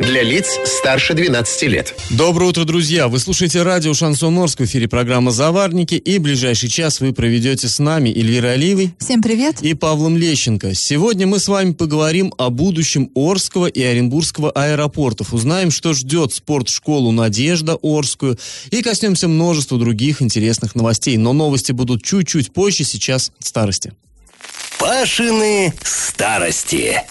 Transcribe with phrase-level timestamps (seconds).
[0.00, 1.94] Для лиц старше 12 лет.
[2.10, 3.08] Доброе утро, друзья!
[3.08, 7.78] Вы слушаете радио «Шансон Орск» в эфире программа «Заварники» и ближайший час вы проведете с
[7.78, 9.60] нами Эльвирой Оливой Всем привет!
[9.60, 10.74] и Павлом Лещенко.
[10.74, 15.34] Сегодня мы с вами поговорим о будущем Орского и Оренбургского аэропортов.
[15.34, 18.38] Узнаем, что ждет спортшколу «Надежда» Орскую
[18.70, 21.16] и коснемся множества других интересных новостей.
[21.16, 23.92] Но новости будут чуть-чуть позже, сейчас старости.
[24.78, 27.02] Пашины старости.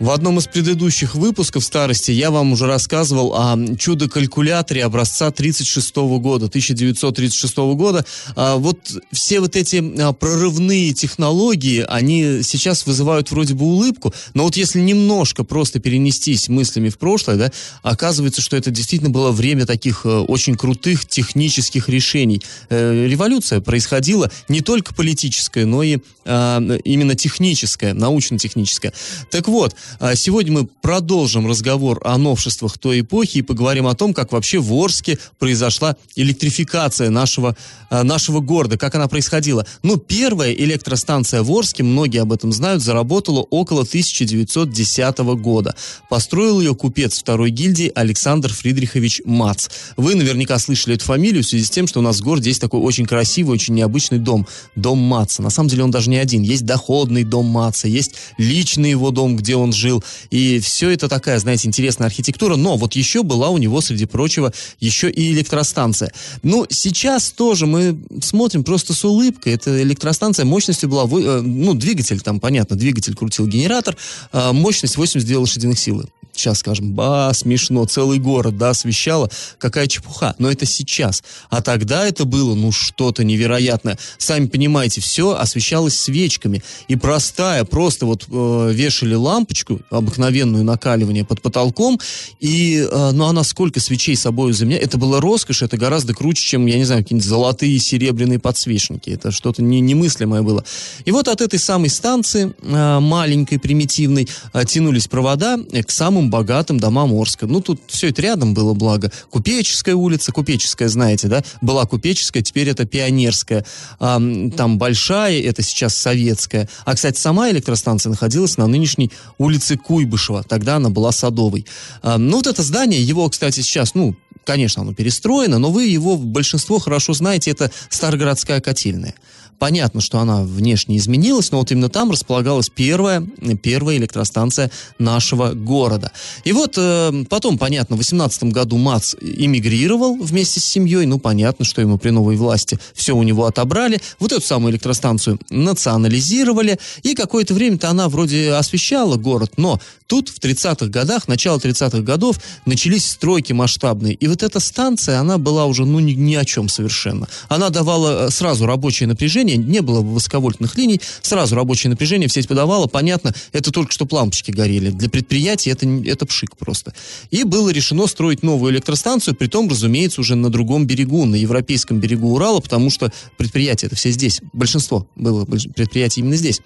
[0.00, 6.46] В одном из предыдущих выпусков старости я вам уже рассказывал о чудо-калькуляторе образца 36 года,
[6.46, 8.04] 1936 года.
[8.34, 8.78] А, вот
[9.12, 14.80] все вот эти а, прорывные технологии, они сейчас вызывают вроде бы улыбку, но вот если
[14.80, 17.52] немножко просто перенестись мыслями в прошлое, да,
[17.84, 22.42] оказывается, что это действительно было время таких э, очень крутых технических решений.
[22.68, 28.92] Э, Революция происходила не только политическая, но и а, именно техническая, научно-техническая.
[29.30, 29.76] Так вот,
[30.14, 34.72] Сегодня мы продолжим разговор о новшествах той эпохи и поговорим о том, как вообще в
[34.72, 37.56] Орске произошла электрификация нашего,
[37.90, 39.66] а, нашего города, как она происходила.
[39.82, 45.74] Ну, первая электростанция в Орске, многие об этом знают, заработала около 1910 года.
[46.08, 49.68] Построил ее купец второй гильдии Александр Фридрихович Мац.
[49.96, 52.60] Вы наверняка слышали эту фамилию в связи с тем, что у нас в городе есть
[52.60, 54.46] такой очень красивый, очень необычный дом.
[54.76, 55.42] Дом Маца.
[55.42, 56.42] На самом деле он даже не один.
[56.42, 60.02] Есть доходный дом Маца, есть личный его дом, где он жил.
[60.30, 62.56] И все это такая, знаете, интересная архитектура.
[62.56, 66.12] Но вот еще была у него, среди прочего, еще и электростанция.
[66.42, 69.54] Ну, сейчас тоже мы смотрим просто с улыбкой.
[69.54, 73.96] Эта электростанция мощностью была, э, ну, двигатель там, понятно, двигатель крутил генератор,
[74.32, 76.06] а мощность 82 лошадиных силы.
[76.36, 80.34] Сейчас скажем, ба, смешно, целый город, да, освещало, какая чепуха.
[80.38, 81.22] Но это сейчас.
[81.48, 83.98] А тогда это было, ну, что-то невероятное.
[84.18, 86.62] Сами понимаете, все освещалось свечками.
[86.88, 92.00] И простая, просто вот э, вешали лампочку, обыкновенную накаливание под потолком,
[92.40, 94.84] и, э, ну, она сколько свечей собой заменяет.
[94.84, 99.10] Это было роскошь, это гораздо круче, чем, я не знаю, какие-нибудь золотые серебряные подсвечники.
[99.10, 100.64] Это что-то не, немыслимое было.
[101.04, 106.30] И вот от этой самой станции, э, маленькой, примитивной, э, тянулись провода э, к самым
[106.30, 107.46] богатым домам Орска.
[107.46, 109.10] Ну, тут все это рядом было, благо.
[109.30, 111.42] Купеческая улица, Купеческая, знаете, да?
[111.60, 113.64] Была Купеческая, теперь это Пионерская.
[113.98, 114.20] А,
[114.56, 116.68] там Большая, это сейчас Советская.
[116.84, 120.42] А, кстати, сама электростанция находилась на нынешней улице Куйбышева.
[120.42, 121.66] Тогда она была Садовой.
[122.02, 126.16] А, ну, вот это здание, его, кстати, сейчас, ну, конечно, оно перестроено, но вы его
[126.16, 129.14] большинство хорошо знаете, это Старгородская котельная.
[129.58, 133.26] Понятно, что она внешне изменилась, но вот именно там располагалась первая,
[133.62, 136.12] первая электростанция нашего города.
[136.44, 141.06] И вот э, потом, понятно, в 18 году Мац эмигрировал вместе с семьей.
[141.06, 144.00] Ну, понятно, что ему при новой власти все у него отобрали.
[144.18, 146.78] Вот эту самую электростанцию национализировали.
[147.02, 152.38] И какое-то время-то она вроде освещала город, но тут в 30-х годах, начало 30-х годов,
[152.66, 154.14] начались стройки масштабные.
[154.14, 157.28] И вот эта станция, она была уже, ну, ни, ни о чем совершенно.
[157.48, 162.48] Она давала э, сразу рабочее напряжение, не было высоковольтных линий, сразу рабочее напряжение в сеть
[162.48, 162.86] подавала.
[162.86, 164.90] Понятно, это только что лампочки горели.
[164.90, 166.94] Для предприятия это, это пшик просто.
[167.30, 172.00] И было решено строить новую электростанцию, при том, разумеется, уже на другом берегу, на европейском
[172.00, 174.40] берегу Урала, потому что предприятия это все здесь.
[174.52, 176.60] Большинство было предприятий именно здесь.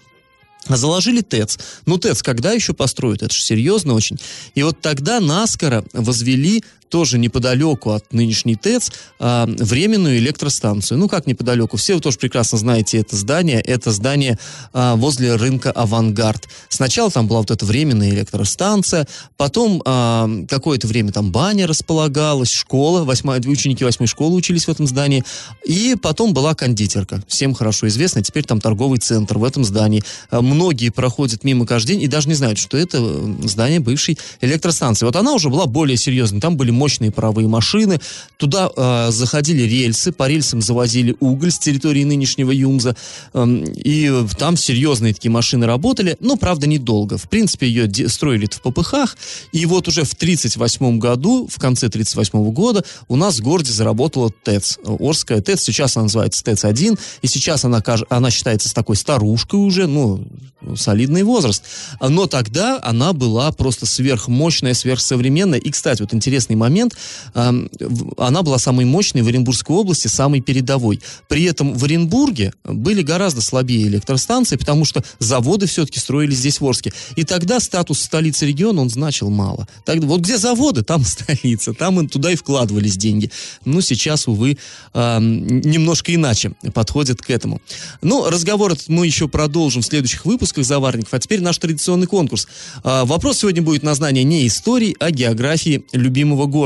[0.66, 1.58] А Заложили ТЭЦ.
[1.86, 3.22] Ну, ТЭЦ когда еще построят?
[3.22, 4.18] Это же серьезно очень.
[4.54, 10.98] И вот тогда наскоро возвели тоже неподалеку от нынешней ТЭЦ а, временную электростанцию.
[10.98, 11.76] Ну, как неподалеку?
[11.76, 13.60] Все вы тоже прекрасно знаете это здание.
[13.60, 14.38] Это здание
[14.72, 16.48] а, возле рынка «Авангард».
[16.68, 19.06] Сначала там была вот эта временная электростанция,
[19.36, 24.86] потом а, какое-то время там баня располагалась, школа, восьмая, ученики восьмой школы учились в этом
[24.86, 25.24] здании,
[25.64, 27.22] и потом была кондитерка.
[27.28, 30.02] Всем хорошо известно, теперь там торговый центр в этом здании.
[30.30, 35.04] Многие проходят мимо каждый день и даже не знают, что это э, здание бывшей электростанции.
[35.04, 36.40] Вот она уже была более серьезной.
[36.40, 38.00] Там были мощные паровые машины,
[38.36, 42.96] туда э, заходили рельсы, по рельсам завозили уголь с территории нынешнего Юмза,
[43.34, 47.18] эм, и там серьезные такие машины работали, но, правда, недолго.
[47.18, 49.16] В принципе, ее строили в ППХ,
[49.52, 54.30] и вот уже в 1938 году, в конце 1938 года, у нас в городе заработала
[54.30, 59.60] ТЭЦ, э, Орская ТЭЦ, сейчас она называется ТЭЦ-1, и сейчас она, она считается такой старушкой
[59.60, 60.24] уже, ну,
[60.76, 61.62] солидный возраст.
[62.00, 65.58] Но тогда она была просто сверхмощная, сверхсовременная.
[65.58, 66.96] И, кстати, вот интересный момент, момент,
[67.34, 71.00] она была самой мощной в Оренбургской области, самой передовой.
[71.28, 76.66] При этом в Оренбурге были гораздо слабее электростанции, потому что заводы все-таки строились здесь в
[76.66, 76.92] Орске.
[77.16, 79.66] И тогда статус столицы региона, он значил мало.
[79.84, 83.30] Тогда, вот где заводы, там столица, там и туда и вкладывались деньги.
[83.64, 84.58] Ну, сейчас, увы,
[84.94, 87.60] немножко иначе подходит к этому.
[88.02, 91.14] Ну, разговор этот мы еще продолжим в следующих выпусках «Заварников».
[91.14, 92.48] А теперь наш традиционный конкурс.
[92.82, 96.57] А, вопрос сегодня будет на знание не истории, а географии любимого города.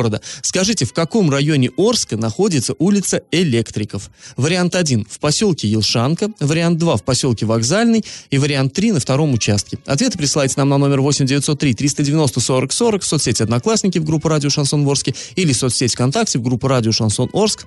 [0.42, 4.10] Скажите, в каком районе Орска находится улица Электриков?
[4.36, 9.34] Вариант 1 в поселке Елшанка, вариант 2 в поселке Вокзальный и вариант 3 на втором
[9.34, 9.78] участке.
[9.86, 14.50] Ответы присылайте нам на номер 8903 390 40 40 в соцсети «Одноклассники» в группу «Радио
[14.50, 17.66] Шансон Орске» или в соцсети ВКонтакте в группу «Радио Шансон Орск»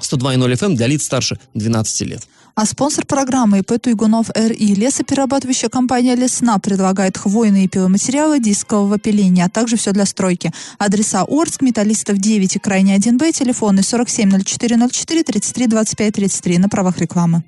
[0.00, 2.22] 102.0 FM для лиц старше 12 лет.
[2.54, 9.48] А спонсор программы ИП Туйгунов РИ лесоперерабатывающая компания «Лесна» предлагает хвойные пиломатериалы дискового пиления, а
[9.48, 10.52] также все для стройки.
[10.78, 17.42] Адреса Орск, Металлистов 9 и Крайне 1Б, телефоны 470404 33 25 33 на правах рекламы.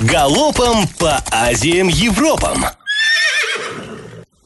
[0.00, 2.64] Галопом по Азиям Европам!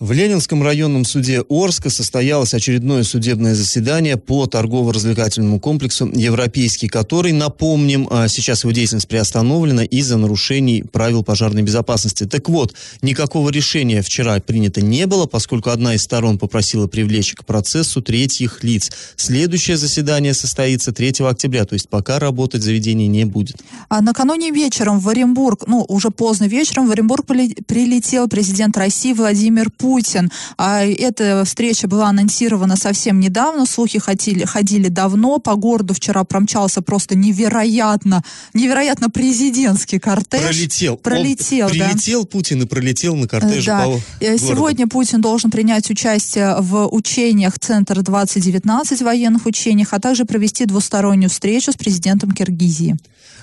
[0.02, 8.08] В Ленинском районном суде Орска состоялось очередное судебное заседание по торгово-развлекательному комплексу «Европейский», который, напомним,
[8.10, 12.24] а, сейчас его деятельность приостановлена из-за нарушений правил пожарной безопасности.
[12.24, 17.44] Так вот, никакого решения вчера принято не было, поскольку одна из сторон попросила привлечь к
[17.44, 18.90] процессу третьих лиц.
[19.14, 23.58] Следующее заседание состоится 3 октября, то есть пока работать заведение не будет.
[23.88, 29.70] А накануне вечером в Оренбург, ну, уже поздно вечером в Оренбург прилетел президент России Владимир
[29.70, 30.30] Путин Путин.
[30.56, 36.80] А эта встреча была анонсирована совсем недавно, слухи ходили, ходили давно, по городу вчера промчался
[36.80, 38.24] просто невероятно,
[38.54, 40.40] невероятно президентский кортеж.
[40.40, 40.96] Пролетел.
[40.96, 41.88] Пролетел, Он да.
[41.90, 43.84] Прилетел Путин и пролетел на кортеже да.
[43.84, 44.88] по э, Сегодня городу.
[44.88, 51.70] Путин должен принять участие в учениях Центр 2019 военных учениях, а также провести двустороннюю встречу
[51.70, 52.96] с президентом Киргизии.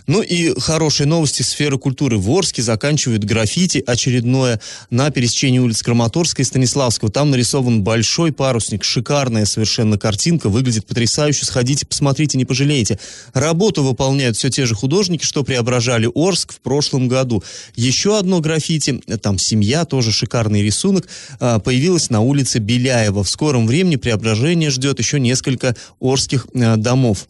[0.09, 2.17] Ну и хорошие новости сферы культуры.
[2.17, 4.59] В Орске заканчивают граффити очередное
[4.89, 7.11] на пересечении улиц Краматорска и Станиславского.
[7.11, 11.45] Там нарисован большой парусник, шикарная совершенно картинка, выглядит потрясающе.
[11.45, 12.97] Сходите, посмотрите, не пожалеете.
[13.35, 17.43] Работу выполняют все те же художники, что преображали Орск в прошлом году.
[17.75, 21.07] Еще одно граффити, там семья, тоже шикарный рисунок,
[21.39, 23.23] а, появилась на улице Беляева.
[23.23, 27.27] В скором времени преображение ждет еще несколько орских а, домов.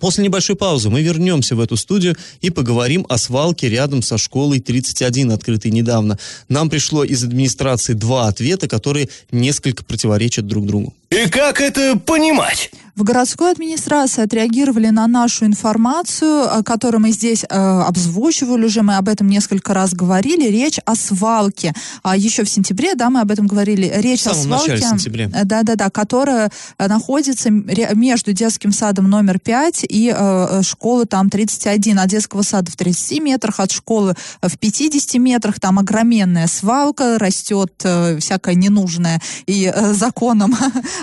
[0.00, 4.58] После небольшой паузы мы вернемся в эту студию и поговорим о свалке рядом со школой
[4.58, 6.18] 31, открытой недавно.
[6.48, 10.94] Нам пришло из администрации два ответа, которые несколько противоречат друг другу.
[11.10, 12.70] И как это понимать?
[13.00, 19.08] В городской администрации отреагировали на нашу информацию, которую мы здесь э, обзвучивали уже, мы об
[19.08, 20.50] этом несколько раз говорили.
[20.50, 21.72] Речь о свалке.
[22.02, 23.90] А еще в сентябре, да, мы об этом говорили.
[23.96, 24.76] Речь в о свалке.
[24.76, 25.28] сентября.
[25.28, 31.06] Да, да, да, которая э, находится между детским садом номер 5 и э, э школы
[31.06, 32.00] там 31.
[32.00, 35.58] От детского сада в 30 метрах, от школы в 50 метрах.
[35.58, 40.80] Там огроменная свалка, растет э, всякое ненужное и э, законом, э,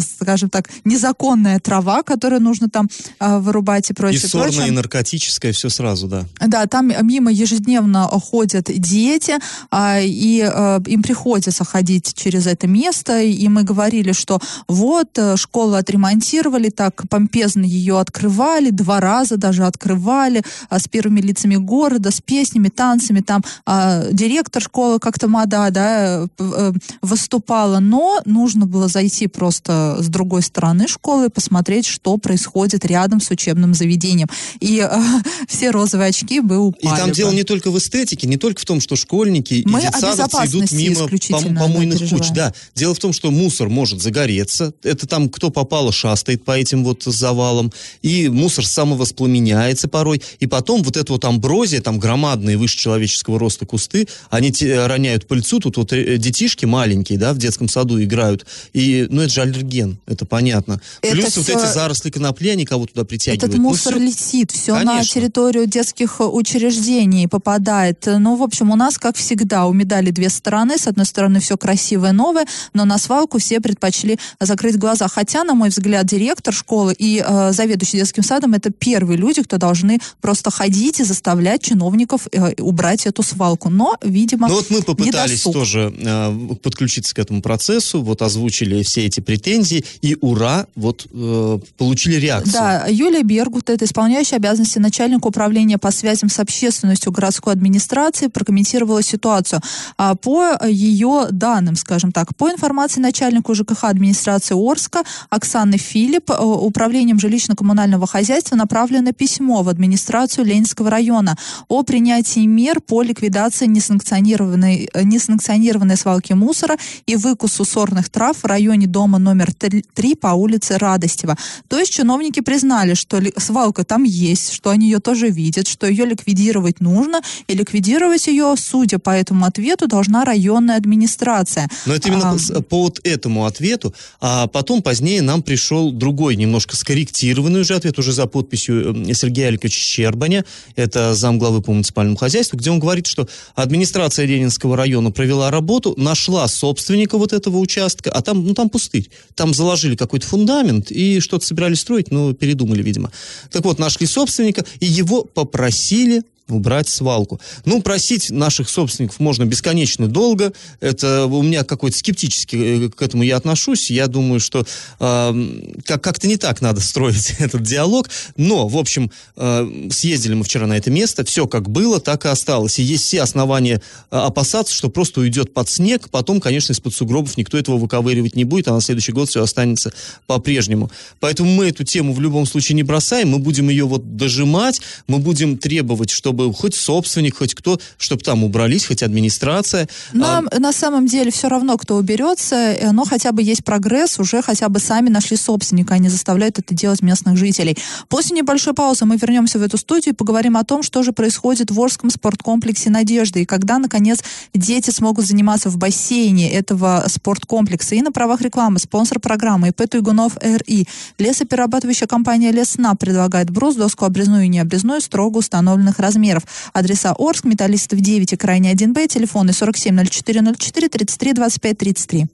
[0.00, 2.88] скажем так, не незаконная трава, которую нужно там
[3.20, 4.20] э, вырубать и прочее.
[4.20, 4.68] И сорная, прочее.
[4.68, 6.24] и наркотическая, все сразу, да.
[6.40, 9.34] Да, там мимо ежедневно ходят дети,
[9.70, 15.36] э, и э, им приходится ходить через это место, и мы говорили, что вот, э,
[15.36, 22.10] школу отремонтировали, так помпезно ее открывали, два раза даже открывали, э, с первыми лицами города,
[22.10, 26.72] с песнями, танцами, там э, директор школы как-то мода, да, э, э,
[27.02, 33.30] выступала, но нужно было зайти просто с другой стороны школы, посмотреть, что происходит рядом с
[33.30, 34.28] учебным заведением.
[34.60, 35.00] И э,
[35.48, 36.94] все розовые очки бы упали.
[36.94, 37.14] И там бы.
[37.14, 40.72] дело не только в эстетике, не только в том, что школьники Мы и детсадовцы идут
[40.72, 42.30] мимо пом- помойных куч.
[42.30, 42.54] Да.
[42.74, 44.72] Дело в том, что мусор может загореться.
[44.82, 47.70] Это там кто попало шастает по этим вот завалам.
[48.00, 50.22] И мусор самовоспламеняется порой.
[50.40, 55.60] И потом вот эта вот амброзия, там громадные выше человеческого роста кусты, они роняют пыльцу.
[55.60, 58.46] Тут вот э, детишки маленькие, да, в детском саду играют.
[58.72, 60.80] И, ну, это же аллерген, это понятно.
[61.02, 61.40] Это Плюс все...
[61.40, 63.44] вот эти заросли конопли, они кого туда притягивают.
[63.44, 64.08] Этот ну, мусор ну, все...
[64.08, 64.94] летит, все Конечно.
[64.94, 68.06] на территорию детских учреждений попадает.
[68.06, 70.78] Ну, в общем, у нас, как всегда, у медали две стороны.
[70.78, 75.08] С одной стороны, все красивое, новое, но на свалку все предпочли закрыть глаза.
[75.08, 79.58] Хотя, на мой взгляд, директор школы и э, заведующий детским садом это первые люди, кто
[79.58, 83.70] должны просто ходить и заставлять чиновников э, убрать эту свалку.
[83.70, 88.82] Но, видимо, Ну вот мы попытались тоже э, подключиться к этому процессу, вот озвучили высказали
[88.82, 92.52] все эти претензии, и ура, вот э, получили реакцию.
[92.52, 99.02] Да, Юлия Бергут, это исполняющая обязанности начальника управления по связям с общественностью городской администрации, прокомментировала
[99.02, 99.60] ситуацию.
[99.98, 106.34] А, по ее данным, скажем так, по информации начальника ЖКХ администрации Орска Оксаны Филипп, э,
[106.42, 111.36] управлением жилищно-коммунального хозяйства направлено письмо в администрацию Ленинского района
[111.68, 118.44] о принятии мер по ликвидации несанкционированной, э, несанкционированной свалки мусора и выкусу сорных трав в
[118.44, 121.36] районе дома номер 3 по улице Радостева.
[121.68, 126.04] То есть чиновники признали, что свалка там есть, что они ее тоже видят, что ее
[126.04, 131.68] ликвидировать нужно, и ликвидировать ее, судя по этому ответу, должна районная администрация.
[131.86, 136.76] Но это именно а, по вот этому ответу, а потом позднее нам пришел другой, немножко
[136.76, 140.44] скорректированный уже ответ, уже за подписью э, Сергея Аликовича Щербаня,
[140.74, 146.48] это замглавы по муниципальному хозяйству, где он говорит, что администрация Ленинского района провела работу, нашла
[146.48, 149.10] собственника вот этого участка, а там, ну, там пустырь.
[149.34, 153.10] Там заложили какой-то фундамент и что-то собирались строить, но передумали, видимо.
[153.50, 157.40] Так вот, нашли собственника, и его попросили убрать свалку.
[157.64, 160.52] Ну, просить наших собственников можно бесконечно долго.
[160.80, 163.90] Это у меня какой-то скептически э, к этому я отношусь.
[163.90, 164.64] Я думаю, что
[165.00, 168.08] э, как- как-то не так надо строить этот диалог.
[168.36, 171.24] Но, в общем, э, съездили мы вчера на это место.
[171.24, 172.78] Все как было, так и осталось.
[172.78, 176.08] И есть все основания э, опасаться, что просто уйдет под снег.
[176.10, 179.92] Потом, конечно, из-под сугробов никто этого выковыривать не будет, а на следующий год все останется
[180.26, 180.90] по-прежнему.
[181.18, 183.30] Поэтому мы эту тему в любом случае не бросаем.
[183.30, 184.80] Мы будем ее вот дожимать.
[185.08, 189.88] Мы будем требовать, чтобы чтобы хоть собственник, хоть кто, чтобы там убрались, хоть администрация.
[190.12, 190.60] Нам а...
[190.60, 194.68] на самом деле все равно, кто уберется, э, но хотя бы есть прогресс, уже хотя
[194.68, 197.78] бы сами нашли собственника, они заставляют это делать местных жителей.
[198.08, 201.70] После небольшой паузы мы вернемся в эту студию и поговорим о том, что же происходит
[201.70, 204.22] в Орском спорткомплексе «Надежда» и когда, наконец,
[204.54, 207.94] дети смогут заниматься в бассейне этого спорткомплекса.
[207.94, 210.86] И на правах рекламы спонсор программы ИП Туйгунов РИ.
[211.18, 216.42] Лесоперерабатывающая компания «Лесна» предлагает брус, доску обрезную и необрезную строго установленных размеров размеров.
[216.72, 222.26] Адреса Орск, Металлистов 9 и Крайне 1Б, телефоны 470404 33 25 33.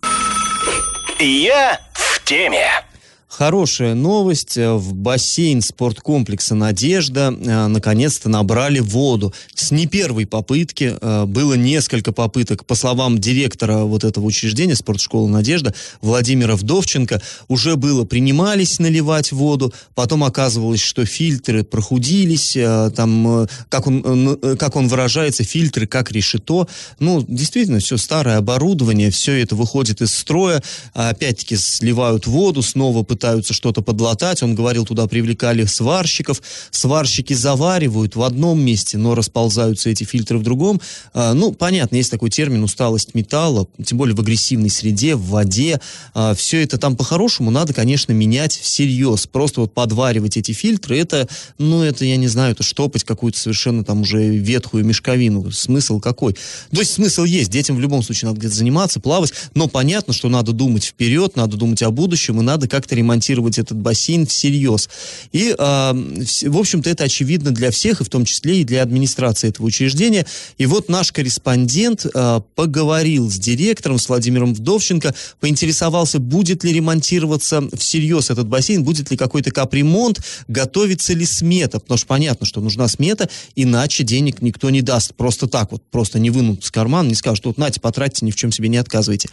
[1.21, 2.92] Я в теме.
[3.35, 4.59] Хорошая новость.
[4.59, 9.33] Э, в бассейн спорткомплекса «Надежда» э, наконец-то набрали воду.
[9.55, 10.99] С не первой попытки.
[11.01, 12.67] Э, было несколько попыток.
[12.67, 19.73] По словам директора вот этого учреждения, спортшколы «Надежда», Владимира Вдовченко, уже было, принимались наливать воду.
[19.95, 22.53] Потом оказывалось, что фильтры прохудились.
[22.95, 26.69] Там, как он, как он выражается, фильтры как решето.
[26.99, 30.63] Ну, действительно, все старое оборудование, все это выходит из строя.
[30.93, 34.43] Опять-таки сливают воду, снова пытаются пытаются что-то подлатать.
[34.43, 36.43] Он говорил, туда привлекали сварщиков.
[36.73, 40.81] Сварщики заваривают в одном месте, но расползаются эти фильтры в другом.
[41.15, 45.81] А, ну, понятно, есть такой термин усталость металла, тем более в агрессивной среде, в воде.
[46.15, 49.29] А, все это там по-хорошему надо, конечно, менять всерьез.
[49.29, 53.85] Просто вот подваривать эти фильтры, это, ну, это, я не знаю, это штопать какую-то совершенно
[53.85, 55.49] там уже ветхую мешковину.
[55.53, 56.33] Смысл какой?
[56.73, 57.53] То есть смысл есть.
[57.53, 61.57] Детям в любом случае надо где-то заниматься, плавать, но понятно, что надо думать вперед, надо
[61.57, 64.89] думать о будущем, и надо как-то ремонтировать ремонтировать этот бассейн всерьез.
[65.33, 69.49] И, э, в общем-то, это очевидно для всех, и в том числе и для администрации
[69.49, 70.27] этого учреждения.
[70.59, 77.63] И вот наш корреспондент э, поговорил с директором, с Владимиром Вдовченко, поинтересовался, будет ли ремонтироваться
[77.77, 82.89] всерьез этот бассейн, будет ли какой-то капремонт, готовится ли смета, потому что понятно, что нужна
[82.89, 85.15] смета, иначе денег никто не даст.
[85.15, 88.37] Просто так вот, просто не вынут с кармана, не скажут, вот, нате, потратьте, ни в
[88.37, 89.29] чем себе не отказывайте.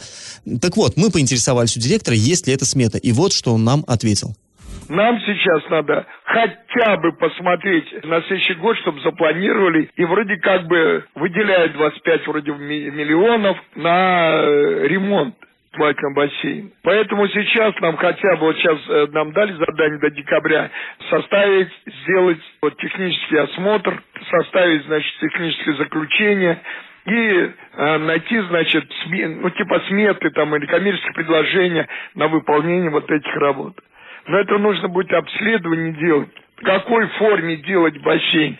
[0.60, 2.98] Так вот, мы поинтересовались у директора, есть ли эта смета.
[2.98, 4.34] И вот что он нам ответил.
[4.88, 11.04] Нам сейчас надо хотя бы посмотреть на следующий год, чтобы запланировали, и вроде как бы
[11.14, 15.36] выделяют 25 вроде миллионов на э, ремонт
[15.72, 16.72] платим бассейн.
[16.82, 20.70] Поэтому сейчас нам хотя бы, вот сейчас э, нам дали задание до декабря,
[21.08, 21.70] составить,
[22.02, 26.60] сделать вот технический осмотр, составить, значит, техническое заключение,
[27.06, 33.10] и э, найти, значит, сме, ну, типа сметы там или коммерческие предложения на выполнение вот
[33.10, 33.78] этих работ.
[34.26, 36.28] Но это нужно будет обследование делать.
[36.56, 38.58] В какой форме делать бассейн?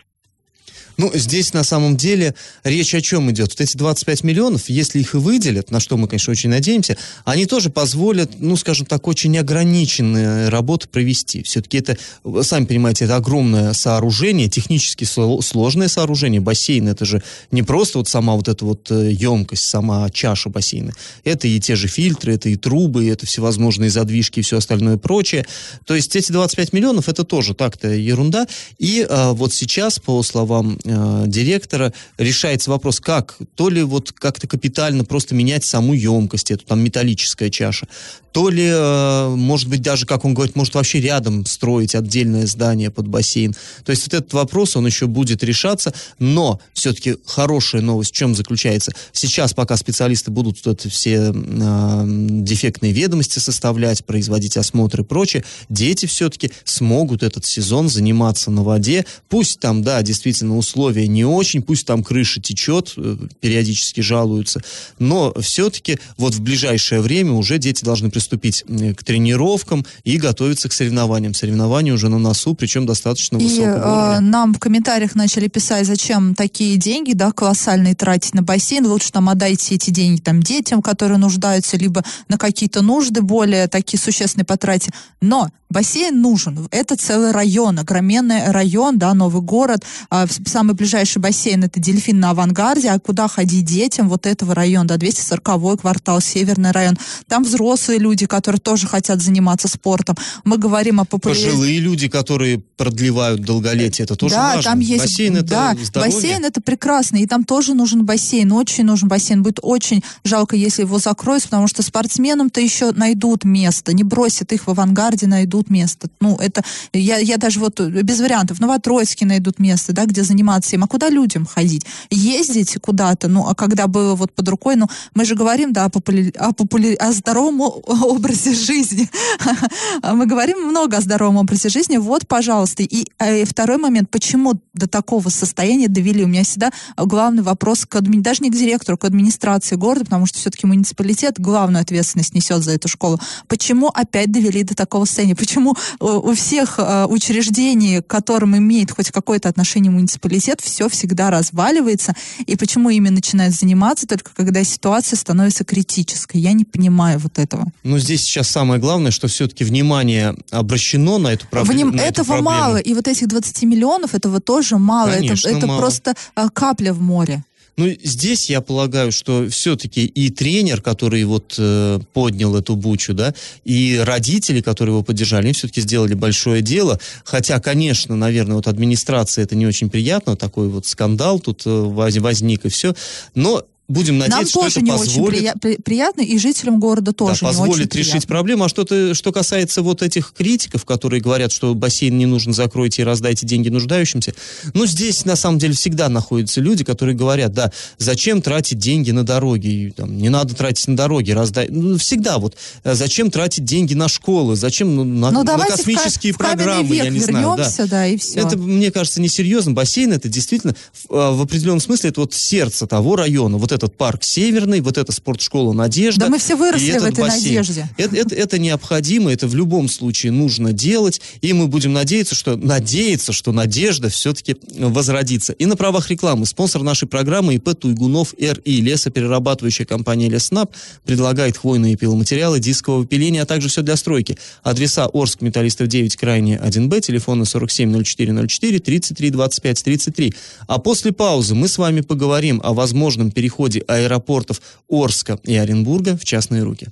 [0.97, 3.49] Ну, здесь на самом деле речь о чем идет?
[3.49, 7.47] Вот эти 25 миллионов, если их и выделят, на что мы, конечно, очень надеемся, они
[7.47, 11.43] тоже позволят, ну, скажем так, очень ограниченные работы провести.
[11.43, 11.97] Все-таки это,
[12.43, 16.39] сами понимаете, это огромное сооружение, технически сложное сооружение.
[16.39, 20.93] Бассейн это же не просто вот сама вот эта вот емкость, сама чаша бассейна.
[21.23, 25.47] Это и те же фильтры, это и трубы, это всевозможные задвижки и все остальное прочее.
[25.85, 28.47] То есть эти 25 миллионов это тоже так-то ерунда.
[28.77, 34.47] И а, вот сейчас, по словам э, директора решается вопрос, как, то ли вот как-то
[34.47, 37.87] капитально просто менять саму емкость, эту там металлическая чаша,
[38.31, 42.89] то ли, э, может быть, даже, как он говорит, может вообще рядом строить отдельное здание
[42.89, 43.55] под бассейн.
[43.85, 48.35] То есть вот этот вопрос, он еще будет решаться, но все-таки хорошая новость в чем
[48.35, 48.91] заключается?
[49.11, 55.43] Сейчас, пока специалисты будут вот это все э, дефектные ведомости составлять, производить осмотры и прочее,
[55.69, 59.05] дети все-таки смогут этот сезон заниматься на воде.
[59.29, 64.61] Пусть там, да, действительно, условия не очень, пусть там крыша течет, э, периодически жалуются,
[64.99, 68.63] но все-таки вот в ближайшее время уже дети должны приступить
[68.95, 71.33] к тренировкам и готовиться к соревнованиям.
[71.33, 74.17] Соревнования уже на носу, причем достаточно и, высокого уровня.
[74.17, 79.11] Э, нам в комментариях начали писать, зачем такие деньги, да, колоссальные тратить на бассейн, лучше
[79.11, 84.45] там отдайте эти деньги там детям, которые нуждаются, либо на какие-то нужды более такие существенные
[84.45, 84.93] потратить.
[85.21, 86.67] Но бассейн нужен.
[86.71, 89.83] Это целый район, огроменный район, да, новый город.
[90.09, 94.09] А, самый ближайший бассейн это Дельфин на Авангарде, а куда ходить детям?
[94.09, 96.97] Вот этого района, да, 240 квартал, Северный район.
[97.27, 100.15] Там взрослые люди, которые тоже хотят заниматься спортом.
[100.43, 101.49] Мы говорим о популяризации.
[101.49, 104.71] Пожилые люди, которые продлевают долголетие, это тоже да, важно.
[104.71, 106.15] там есть, бассейн это да, здоровье.
[106.15, 109.43] бассейн это прекрасно, и там тоже нужен бассейн, очень нужен бассейн.
[109.43, 114.67] Будет очень жалко, если его закроют, потому что спортсменам-то еще найдут место, не бросят их
[114.67, 116.09] в авангарде, найдут место.
[116.19, 116.63] Ну, это,
[116.93, 120.83] я, я даже вот без вариантов, в Новотроицке найдут место, да, где заниматься им.
[120.83, 121.85] А куда людям ходить?
[122.09, 125.89] Ездить куда-то, ну, а когда было вот под рукой, ну, мы же говорим, да, о,
[125.89, 126.31] популя...
[126.37, 126.95] о, популя...
[126.95, 127.61] о здоровом
[128.05, 129.09] образе жизни.
[130.03, 131.97] Мы говорим много о здоровом образе жизни.
[131.97, 132.83] Вот, пожалуйста.
[132.83, 136.23] И, и второй момент, почему до такого состояния довели?
[136.23, 138.21] У меня всегда главный вопрос к адми...
[138.21, 142.71] даже не к директору, к администрации города, потому что все-таки муниципалитет главную ответственность несет за
[142.71, 143.19] эту школу.
[143.47, 145.35] Почему опять довели до такого состояния?
[145.35, 152.15] Почему у всех учреждений, к которым имеет хоть какое-то отношение муниципалитет, все всегда разваливается?
[152.45, 156.41] И почему ими начинают заниматься только когда ситуация становится критической?
[156.41, 157.67] Я не понимаю вот этого.
[157.91, 161.67] Но здесь сейчас самое главное, что все-таки внимание обращено на эту, проб...
[161.67, 161.91] Вним...
[161.91, 162.49] на эту этого проблему.
[162.49, 165.11] мало, и вот этих 20 миллионов, этого тоже мало.
[165.11, 165.79] Конечно, это это мало.
[165.79, 167.43] просто а, капля в море.
[167.75, 173.33] Ну, здесь я полагаю, что все-таки и тренер, который вот э, поднял эту бучу, да,
[173.65, 176.97] и родители, которые его поддержали, они все-таки сделали большое дело.
[177.25, 182.17] Хотя, конечно, наверное, вот администрации это не очень приятно, такой вот скандал тут э, воз-
[182.17, 182.95] возник и все.
[183.35, 185.39] Но будем Нам надеяться, что тоже это не позволит...
[185.39, 188.27] очень прия- при- приятно, и жителям города тоже да, не позволит очень решить приятно.
[188.27, 188.63] проблему.
[188.63, 193.01] А что, -то, что касается вот этих критиков, которые говорят, что бассейн не нужен, закройте
[193.01, 194.33] и раздайте деньги нуждающимся,
[194.73, 199.23] ну, здесь, на самом деле, всегда находятся люди, которые говорят, да, зачем тратить деньги на
[199.23, 201.67] дороги, там, не надо тратить на дороги, раздай...
[201.69, 206.33] Ну, всегда вот, э, зачем тратить деньги на школы, зачем ну, на, Ну, на космические
[206.33, 207.57] в, программы, век я не знаю.
[207.57, 207.63] да.
[207.63, 208.39] вернемся, да, и все.
[208.39, 209.71] Это, мне кажется, несерьезно.
[209.71, 213.57] Бассейн это действительно в, э, в определенном смысле это вот сердце того района.
[213.57, 216.25] Вот этот парк Северный, вот эта спортшкола Надежда.
[216.25, 217.55] Да мы все выросли в этой бассейн.
[217.55, 217.89] надежде.
[217.97, 221.19] Это, это, это необходимо, это в любом случае нужно делать.
[221.41, 225.53] И мы будем надеяться, что надеяться, что надежда все-таки возродится.
[225.53, 228.81] И на правах рекламы спонсор нашей программы ИП Туйгунов РИ.
[228.81, 230.71] Лесоперерабатывающая компания Леснаб
[231.05, 234.37] предлагает хвойные пиломатериалы, дискового пиления, а также все для стройки.
[234.63, 240.33] Адреса Орск, Металлистов 9, крайне 1Б, телефоны 470404 33 25 33.
[240.67, 246.23] А после паузы мы с вами поговорим о возможном переходе аэропортов Орска и Оренбурга в
[246.25, 246.87] частные руки.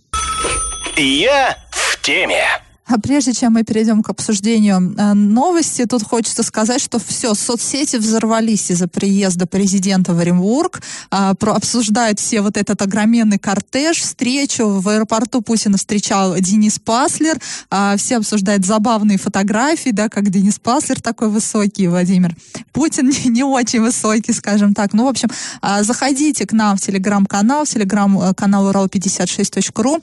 [0.98, 2.46] Я в теме.
[2.90, 7.98] А прежде чем мы перейдем к обсуждению э, новости, тут хочется сказать, что все, соцсети
[7.98, 14.68] взорвались из-за приезда президента в Оренбург, а, обсуждают все вот этот огроменный кортеж, встречу.
[14.68, 21.00] В аэропорту Путина встречал Денис Паслер, а, все обсуждают забавные фотографии, да, как Денис Паслер
[21.00, 22.36] такой высокий, Владимир
[22.74, 24.94] Путин не, не очень высокий, скажем так.
[24.94, 25.30] Ну, в общем,
[25.62, 30.02] а, заходите к нам в телеграм-канал, телеграм-канал урал56.ру,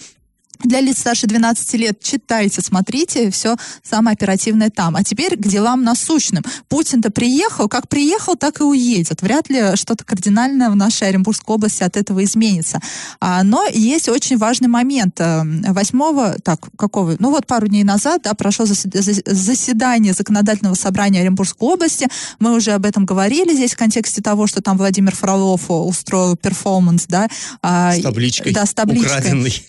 [0.65, 4.97] для лиц старше 12 лет читайте, смотрите, все самое оперативное там.
[4.97, 6.43] А теперь к делам насущным.
[6.69, 9.23] Путин-то приехал, как приехал, так и уедет.
[9.23, 12.81] Вряд ли что-то кардинальное в нашей Оренбургской области от этого изменится.
[13.21, 15.21] А, но есть очень важный момент.
[15.21, 17.17] Э, 8 так, какого?
[17.19, 22.09] Ну вот пару дней назад, да, прошло заседа- зас- заседание законодательного собрания Оренбургской области.
[22.39, 27.07] Мы уже об этом говорили здесь в контексте того, что там Владимир Фролов устроил перформанс,
[27.09, 27.29] да.
[27.63, 28.53] а, С табличкой.
[28.53, 29.07] Да, с табличкой.
[29.19, 29.67] Украденной.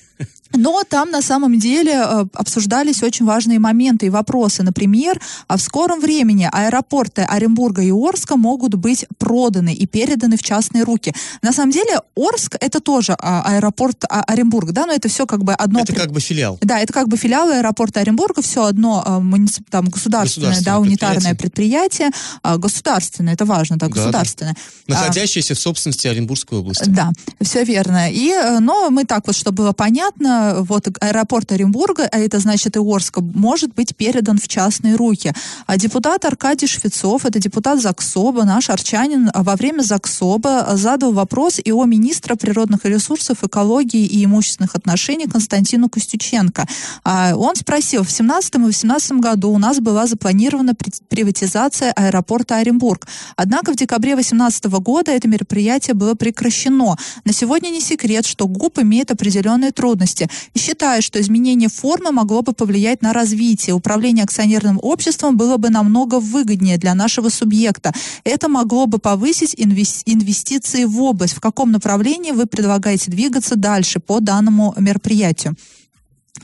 [0.56, 4.64] Но там на самом деле э, обсуждались очень важные моменты и вопросы.
[4.64, 10.44] Например, а в скором времени аэропорты Оренбурга и Орска могут быть проданы и переданы в
[10.44, 11.14] частные руки.
[11.42, 15.44] На самом деле Орск это тоже а, аэропорт а, Оренбурга, да, но это все как
[15.44, 15.82] бы одно...
[15.82, 16.58] Это как бы филиал.
[16.62, 21.36] Да, это как бы филиал аэропорта Оренбурга, все одно муницип- там, государственное, Государственное да, унитарное
[21.36, 22.12] предприятие,
[22.44, 24.02] а, государственное, это важно, да, Да, да.
[24.02, 24.56] государственное.
[24.90, 26.90] А, в собственности Оренбургской области.
[26.90, 28.12] да, все верно.
[28.12, 32.40] И, э, но мы так вот, чтобы было понятно, именно вот аэропорт Оренбурга, а это
[32.40, 35.34] значит и Орска, может быть передан в частные руки.
[35.66, 41.72] А депутат Аркадий Швецов, это депутат ЗАГСОБа, наш арчанин, во время ЗАГСОБа задал вопрос и
[41.72, 46.66] о министра природных ресурсов, экологии и имущественных отношений Константину Костюченко.
[47.04, 50.74] А он спросил, в 17 и 18 году у нас была запланирована
[51.10, 53.08] приватизация аэропорта Оренбург.
[53.36, 56.96] Однако в декабре 2018 года это мероприятие было прекращено.
[57.26, 60.27] На сегодня не секрет, что ГУП имеет определенные трудности.
[60.54, 63.76] И считаю, что изменение формы могло бы повлиять на развитие.
[63.76, 67.94] Управление акционерным обществом было бы намного выгоднее для нашего субъекта.
[68.24, 71.34] Это могло бы повысить инвестиции в область.
[71.34, 75.56] В каком направлении вы предлагаете двигаться дальше по данному мероприятию?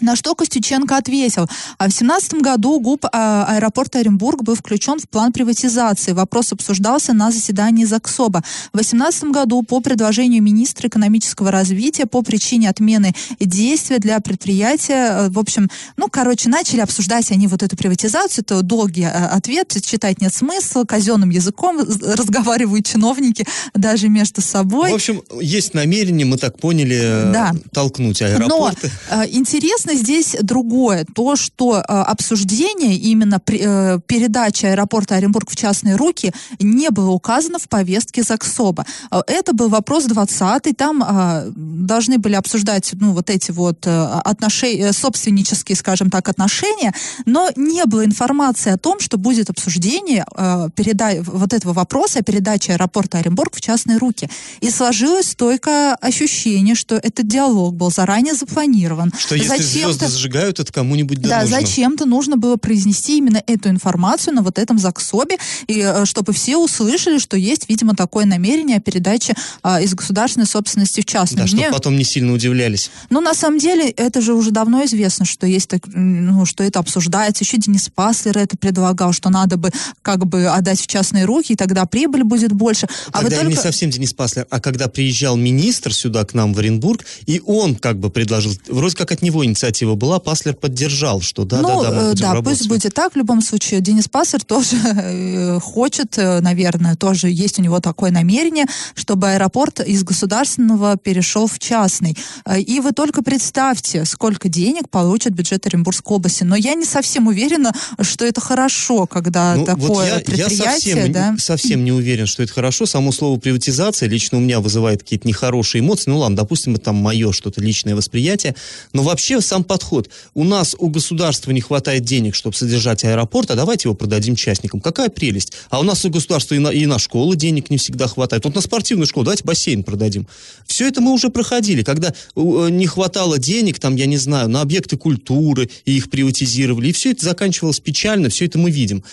[0.01, 5.07] На что Костюченко ответил, а в 2017 году ГУП а, аэропорта Оренбург был включен в
[5.07, 6.11] план приватизации.
[6.11, 8.43] Вопрос обсуждался на заседании ЗАГСОБа.
[8.73, 15.29] В 2018 году по предложению министра экономического развития по причине отмены действия для предприятия, э,
[15.29, 18.43] в общем, ну, короче, начали обсуждать они вот эту приватизацию.
[18.43, 24.91] Это долгий э, ответ, читать нет смысла, казенным языком разговаривают чиновники даже между собой.
[24.91, 27.51] В общем, есть намерение, мы так поняли, э, да.
[27.71, 28.91] толкнуть аэропорты.
[29.09, 31.05] Но интересно интересно здесь другое.
[31.15, 37.11] То, что э, обсуждение, именно при, э, передача аэропорта Оренбург в частные руки не было
[37.11, 38.85] указано в повестке ЗАГСОБа.
[39.11, 44.05] Э, это был вопрос 20 там э, должны были обсуждать ну, вот эти вот э,
[44.25, 46.93] отношения, э, собственнические, скажем так, отношения,
[47.25, 51.11] но не было информации о том, что будет обсуждение э, переда...
[51.25, 54.29] вот этого вопроса о передаче аэропорта Оренбург в частные руки.
[54.61, 59.11] И сложилось стойкое ощущение, что этот диалог был заранее запланирован.
[59.17, 64.33] Что если звезды зажигают, это кому-нибудь да, да зачем-то нужно было произнести именно эту информацию
[64.33, 68.81] на вот этом ЗАГСОБе, и э, чтобы все услышали, что есть, видимо, такое намерение о
[68.81, 71.43] передаче а, из государственной собственности в частную.
[71.43, 72.91] Да, чтобы потом не сильно удивлялись.
[73.09, 76.79] Ну, на самом деле, это же уже давно известно, что есть так, ну, что это
[76.79, 77.43] обсуждается.
[77.43, 81.55] Еще Денис Паслер это предлагал, что надо бы как бы отдать в частные руки, и
[81.55, 82.87] тогда прибыль будет больше.
[83.11, 83.51] А когда только...
[83.51, 87.75] не совсем Денис Паслер, а когда приезжал министр сюда к нам в Оренбург, и он
[87.75, 91.81] как бы предложил, вроде как от него инициатива инициатива была, Паслер поддержал, что да, ну,
[91.81, 92.59] да, да, мы будем да, работать.
[92.59, 93.13] пусть будет так.
[93.13, 98.11] В любом случае, Денис Паслер тоже э, хочет, э, наверное, тоже есть у него такое
[98.11, 102.17] намерение, чтобы аэропорт из государственного перешел в частный.
[102.45, 106.43] Э, и вы только представьте, сколько денег получит бюджет Оренбургской области.
[106.43, 107.71] Но я не совсем уверена,
[108.01, 110.57] что это хорошо, когда ну, такое вот я, предприятие...
[110.57, 111.35] Я совсем, да?
[111.37, 112.85] совсем не уверен, что это хорошо.
[112.85, 116.09] Само слово приватизация лично у меня вызывает какие-то нехорошие эмоции.
[116.09, 118.55] Ну ладно, допустим, это там мое что-то личное восприятие.
[118.91, 120.09] Но вообще сам подход.
[120.33, 124.81] У нас, у государства не хватает денег, чтобы содержать аэропорт, а давайте его продадим частникам.
[124.81, 125.53] Какая прелесть.
[125.69, 128.45] А у нас у государства и на, и на школы денег не всегда хватает.
[128.45, 130.27] Вот на спортивную школу давайте бассейн продадим.
[130.65, 131.83] Все это мы уже проходили.
[131.83, 136.87] Когда э, не хватало денег, там, я не знаю, на объекты культуры, и их приватизировали,
[136.87, 139.03] и все это заканчивалось печально, все это мы видим.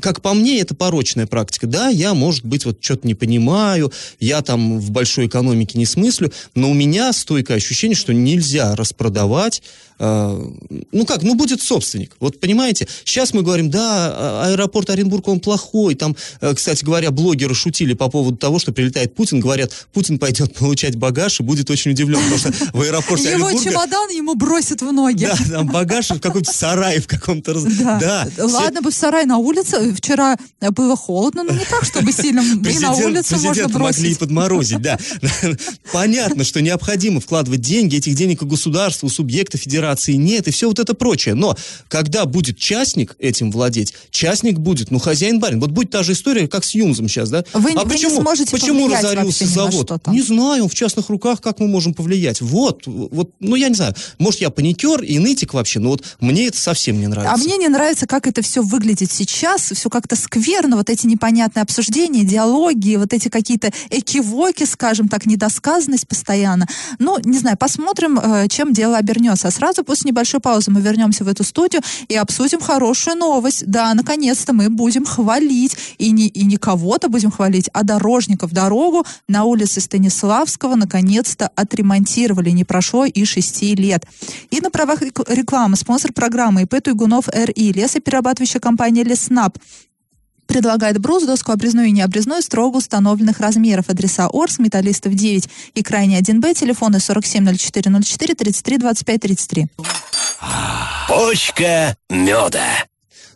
[0.00, 1.66] Как по мне, это порочная практика.
[1.66, 6.32] Да, я, может быть, вот что-то не понимаю, я там в большой экономике не смыслю,
[6.54, 9.60] но у меня стойкое ощущение, что нельзя распродавать
[9.98, 12.16] ну как, ну будет собственник.
[12.20, 15.96] Вот понимаете, сейчас мы говорим, да, а, аэропорт Оренбург, он плохой.
[15.96, 20.54] Там, э, кстати говоря, блогеры шутили по поводу того, что прилетает Путин, говорят, Путин пойдет
[20.58, 24.92] получать багаж и будет очень удивлен, потому что в аэропорте Его чемодан ему бросят в
[24.92, 25.26] ноги.
[25.26, 27.54] Да, там багаж в каком-то сарае в каком-то...
[27.98, 28.28] Да.
[28.38, 32.78] Ладно бы в сарай на улице, вчера было холодно, но не так, чтобы сильно и
[32.78, 33.98] на улице можно бросить.
[33.98, 34.98] могли и подморозить, да.
[35.92, 40.50] Понятно, что необходимо вкладывать деньги, этих денег у государства, у субъекта федерации операции нет и
[40.50, 41.34] все вот это прочее.
[41.34, 41.56] Но
[41.88, 45.60] когда будет частник этим владеть, частник будет, ну, хозяин-барин.
[45.60, 47.44] Вот будет та же история, как с Юмзом сейчас, да?
[47.52, 49.90] Вы, а вы почему, не сможете почему разорился завод?
[50.08, 52.40] Не знаю, он в частных руках, как мы можем повлиять?
[52.40, 56.46] Вот, вот, ну, я не знаю, может, я паникер и нытик вообще, но вот мне
[56.48, 57.34] это совсем не нравится.
[57.34, 61.62] А мне не нравится, как это все выглядит сейчас, все как-то скверно, вот эти непонятные
[61.62, 66.66] обсуждения, диалоги, вот эти какие-то экивоки, скажем так, недосказанность постоянно.
[66.98, 69.48] Ну, не знаю, посмотрим, э, чем дело обернется.
[69.48, 73.64] А сразу сразу после небольшой паузы мы вернемся в эту студию и обсудим хорошую новость.
[73.66, 78.52] Да, наконец-то мы будем хвалить, и не, и не кого-то будем хвалить, а дорожников.
[78.52, 82.50] Дорогу на улице Станиславского наконец-то отремонтировали.
[82.50, 84.04] Не прошло и шести лет.
[84.50, 89.58] И на правах рекламы спонсор программы ИП Туйгунов РИ, лесоперерабатывающая компания Леснап,
[90.48, 93.88] предлагает брус, доску обрезную и необрезную строго установленных размеров.
[93.88, 99.66] Адреса Орс, Металлистов 9 и крайне 1Б, телефоны 470404 33 25 33.
[101.06, 102.66] Почка меда.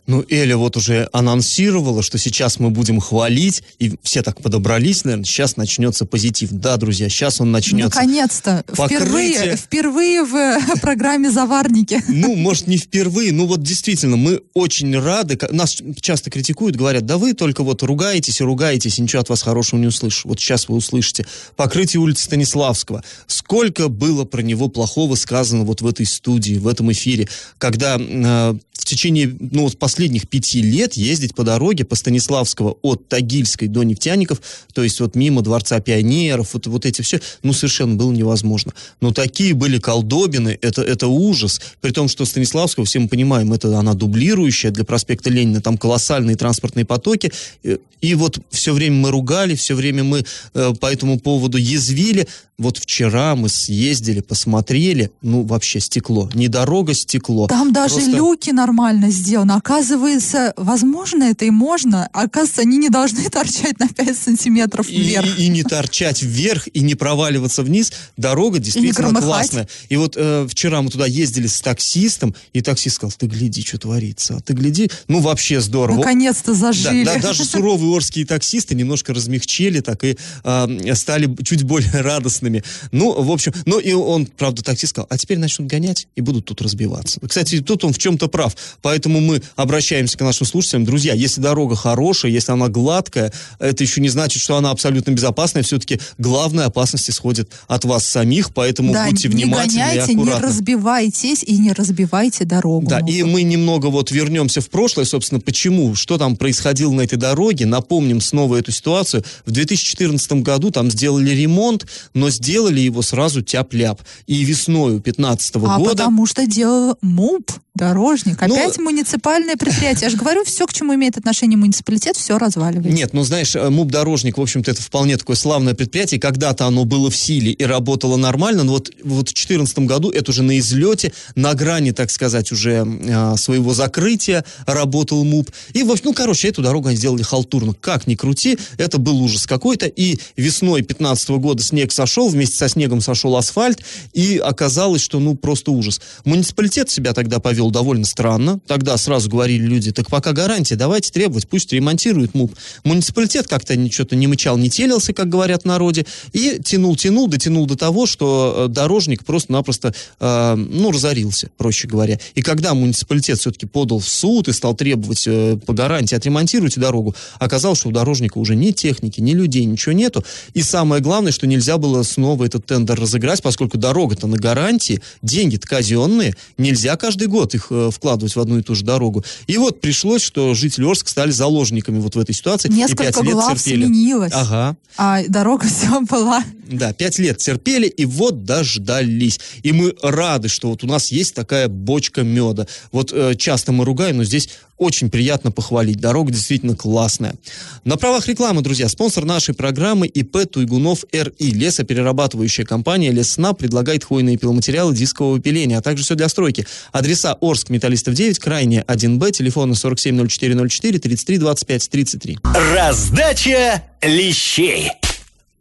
[0.05, 5.25] Ну, Эля вот уже анонсировала, что сейчас мы будем хвалить, и все так подобрались, наверное,
[5.25, 6.49] сейчас начнется позитив.
[6.51, 8.01] Да, друзья, сейчас он начнется.
[8.01, 8.65] Наконец-то.
[8.67, 12.03] Впервые, впервые в э, программе «Заварники».
[12.09, 15.39] Ну, может, не впервые, ну вот действительно, мы очень рады.
[15.51, 19.41] Нас часто критикуют, говорят, да вы только вот ругаетесь и ругаетесь, и ничего от вас
[19.41, 20.25] хорошего не услышишь.
[20.25, 21.25] Вот сейчас вы услышите.
[21.55, 23.03] Покрытие улицы Станиславского.
[23.27, 28.55] Сколько было про него плохого сказано вот в этой студии, в этом эфире, когда э,
[28.83, 34.41] в течение ну, последних пяти лет ездить по дороге по Станиславского от Тагильской до Нефтяников,
[34.73, 38.73] то есть вот мимо Дворца пионеров, вот, вот эти все, ну, совершенно было невозможно.
[38.99, 41.61] Но такие были колдобины, это, это ужас.
[41.79, 46.35] При том, что Станиславского, все мы понимаем, это она дублирующая для проспекта Ленина, там колоссальные
[46.35, 47.31] транспортные потоки.
[47.63, 52.27] Э, И вот все время мы ругали, все время мы э, по этому поводу язвили.
[52.63, 56.29] Вот вчера мы съездили, посмотрели, ну, вообще стекло.
[56.33, 57.47] Не дорога, стекло.
[57.47, 59.51] Там даже Просто- люки нормально сделаны.
[59.51, 62.07] Оказывается, возможно это и можно.
[62.13, 65.37] Оказывается, они не должны торчать на 5 сантиметров И, вверх.
[65.37, 67.91] и- и не торчать вверх, и не проваливаться вниз.
[68.15, 69.67] Дорога действительно классная.
[69.89, 73.77] И вот э, вчера мы туда ездили с таксистом, и таксист сказал, ты гляди, что
[73.77, 74.37] творится.
[74.37, 75.97] А ты гляди, ну вообще здорово.
[75.97, 77.03] Наконец-то Да, зажили.
[77.03, 82.52] да, даже суровые орские таксисты немножко размягчели, так и э, стали чуть более радостными.
[82.91, 86.45] Ну, в общем, ну и он, правда, таксист сказал, а теперь начнут гонять и будут
[86.45, 87.19] тут разбиваться.
[87.25, 88.55] Кстати, тут он в чем-то прав.
[88.81, 90.85] Поэтому мы обращаемся к нашим слушателям.
[90.85, 95.63] Друзья, если дорога хорошая, если она гладкая, это еще не значит, что она абсолютно безопасная.
[95.63, 100.21] Все-таки главная опасность исходит от вас самих, поэтому Да, будьте не внимательны гоняйте, и не
[100.23, 100.47] аккуратны.
[100.47, 102.87] разбивайтесь и не разбивайте дорогу.
[102.87, 107.17] Да, и мы немного вот вернемся в прошлое, собственно, почему, что там происходило на этой
[107.17, 109.23] дороге, напомним снова эту ситуацию.
[109.45, 114.01] В 2014 году там сделали ремонт, но сделали его сразу тяп-ляп.
[114.27, 115.89] И весною 2015 А года...
[115.91, 118.41] потому что делал МУП, дорожник.
[118.41, 120.03] Опять муниципальное предприятие.
[120.03, 122.95] Я же говорю, все, к чему имеет отношение муниципалитет, все разваливается.
[122.95, 126.19] Нет, ну знаешь, э, МУП «Дорожник», в общем-то, это вполне такое славное предприятие.
[126.19, 130.31] Когда-то оно было в силе и работало нормально, но вот, вот в 2014 году это
[130.31, 135.49] уже на излете, на грани, так сказать, уже э, своего закрытия работал МУП.
[135.73, 137.73] И, в общем, ну, короче, эту дорогу они сделали халтурно.
[137.73, 139.87] Как ни крути, это был ужас какой-то.
[139.87, 143.83] И весной 2015 года снег сошел, вместе со снегом сошел асфальт,
[144.13, 146.01] и оказалось, что, ну, просто ужас.
[146.25, 148.59] Муниципалитет себя тогда повел довольно странно.
[148.67, 152.53] Тогда сразу говорили люди, так пока гарантия, давайте требовать, пусть ремонтирует МУП.
[152.83, 157.75] Муниципалитет как-то что-то не мычал, не телился, как говорят в народе, и тянул-тянул, дотянул до
[157.75, 162.19] того, что э, дорожник просто-напросто, э, ну, разорился, проще говоря.
[162.35, 167.15] И когда муниципалитет все-таки подал в суд и стал требовать э, по гарантии отремонтируйте дорогу,
[167.39, 170.23] оказалось, что у дорожника уже ни техники, ни людей, ничего нету.
[170.53, 175.67] И самое главное, что нельзя было снова этот тендер разыграть, поскольку дорога-то на гарантии, деньги-то
[175.67, 179.23] казенные, нельзя каждый год их э, вкладывать в одну и ту же дорогу.
[179.47, 182.69] И вот пришлось, что жители Орска стали заложниками вот в этой ситуации.
[182.69, 183.85] и Несколько пять лет терпели.
[183.85, 184.31] сменилось.
[184.33, 184.77] Ага.
[184.97, 186.43] А дорога все была.
[186.67, 189.39] Да, пять лет терпели, и вот дождались.
[189.63, 192.67] И мы рады, что вот у нас есть такая бочка меда.
[192.91, 194.49] Вот э, часто мы ругаем, но здесь
[194.83, 195.99] очень приятно похвалить.
[195.99, 197.35] Дорога действительно классная.
[197.83, 201.51] На правах рекламы, друзья, спонсор нашей программы ИП Туйгунов РИ.
[201.51, 206.67] Лесоперерабатывающая компания Лесна предлагает хвойные пиломатериалы дискового пиления, а также все для стройки.
[206.91, 212.37] Адреса Орск, Металлистов 9, Крайне 1Б, телефоны 470404 33 25 33.
[212.75, 214.91] Раздача лещей.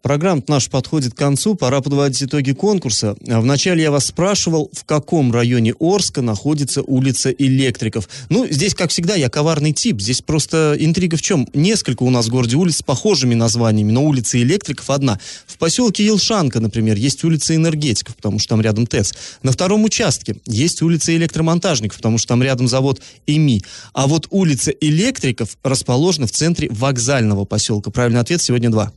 [0.02, 3.16] Программа наша подходит к концу, пора подводить итоги конкурса.
[3.20, 8.08] Вначале я вас спрашивал, в каком районе Орска находится улица Электриков.
[8.28, 10.00] Ну, здесь, как всегда, я коварный тип.
[10.00, 11.46] Здесь просто интрига в чем?
[11.54, 15.20] Несколько у нас в городе улиц с похожими названиями, но улица Электриков одна.
[15.46, 19.14] В поселке Елшанка, например, есть улица Энергетиков, потому что там рядом ТЭЦ.
[19.44, 23.62] На втором участке есть улица Электромонтажников, потому что там рядом завод ЭМИ.
[23.92, 27.92] А вот улица Электриков расположена в центре вокзального поселка.
[27.92, 28.90] Правильный ответ сегодня два.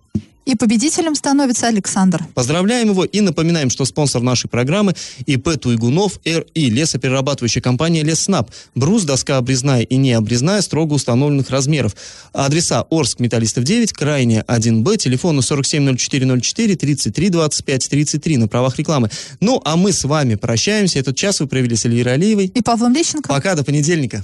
[0.45, 2.23] И победителем становится Александр.
[2.35, 4.93] Поздравляем его и напоминаем, что спонсор нашей программы
[5.25, 8.51] ИП Туйгунов РИ, лесоперерабатывающая компания Леснаб.
[8.75, 11.95] Брус, доска обрезная и не обрезная, строго установленных размеров.
[12.31, 19.09] Адреса Орск, Металлистов 9, Крайне 1Б, телефону 470404 33 25 33 на правах рекламы.
[19.39, 20.99] Ну, а мы с вами прощаемся.
[20.99, 22.45] Этот час вы провели с Эльвирой Алиевой.
[22.45, 23.29] И Павлом Лещенко.
[23.29, 24.23] Пока, до понедельника.